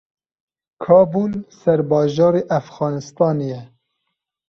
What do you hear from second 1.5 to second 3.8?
serbajarê Efxanistanê ye.